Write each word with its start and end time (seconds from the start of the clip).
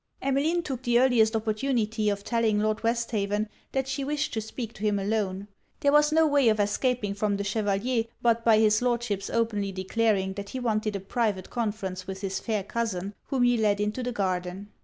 Emmeline 0.19 0.63
took 0.63 0.81
the 0.81 0.99
earliest 0.99 1.35
opportunity 1.35 2.09
of 2.09 2.23
telling 2.23 2.57
Lord 2.59 2.81
Westhaven 2.81 3.47
that 3.71 3.87
she 3.87 4.03
wished 4.03 4.33
to 4.33 4.41
speak 4.41 4.73
to 4.73 4.81
him 4.81 4.97
alone. 4.97 5.47
There 5.81 5.91
was 5.91 6.11
no 6.11 6.25
way 6.25 6.49
of 6.49 6.59
escaping 6.59 7.13
from 7.13 7.37
the 7.37 7.43
Chevalier 7.43 8.05
but 8.19 8.43
by 8.43 8.57
his 8.57 8.81
Lordship's 8.81 9.29
openly 9.29 9.71
declaring 9.71 10.33
that 10.33 10.49
he 10.49 10.59
wanted 10.59 10.95
a 10.95 10.99
private 10.99 11.51
conference 11.51 12.07
with 12.07 12.21
his 12.21 12.39
fair 12.39 12.63
cousin, 12.63 13.13
whom 13.27 13.43
he 13.43 13.57
led 13.59 13.79
into 13.79 14.01
the 14.01 14.11
garden. 14.11 14.69